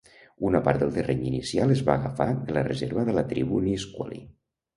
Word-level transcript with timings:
Una 0.47 0.61
part 0.67 0.79
del 0.83 0.95
terreny 0.95 1.21
inicial 1.31 1.73
es 1.75 1.83
va 1.89 1.93
agafar 1.97 2.27
de 2.49 2.57
la 2.59 2.65
reserva 2.69 3.05
de 3.11 3.17
la 3.19 3.27
tribu 3.37 3.61
Nisqually. 3.69 4.21